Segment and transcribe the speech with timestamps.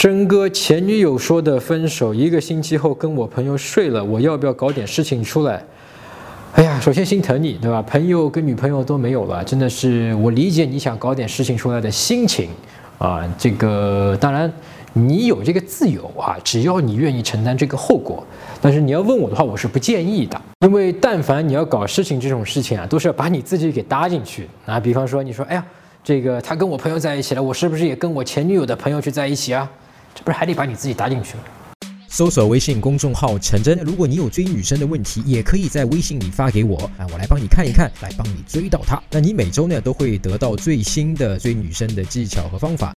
[0.00, 5.62] 真哥前女友说的分手，一个星期后跟我朋友睡了，我要不要搞点事情出来？
[6.54, 7.82] 哎呀，首先心疼你，对吧？
[7.82, 12.48] 朋友跟女朋友都没有了，真的是我理解你想搞点事情出来的心情
[12.96, 13.30] 啊。
[13.36, 14.50] 这个当然
[14.94, 18.26] 你有这个自由啊，只要你愿意承担这个后果。
[18.62, 24.80] 但是你要问我的话，我是不建议的，因为但凡你要搞事情这种事情啊，都是要把你自己给搭进去啊。
[24.80, 25.66] 比方说你说，哎呀，
[26.02, 29.70] 这个他跟我朋友在一起了，我是不是也跟我前女友的朋友去在一起啊？
[30.14, 31.42] 这不是还得把你自己搭进去吗？
[32.12, 39.00] 搜索微信公众号“陈真”，如果你有追女生的问题，也可以在微信里发给我啊，我来帮你看一看，来帮你追到她。
[39.12, 42.88] 那你每周呢都会得到最新的追女生的技巧和方法。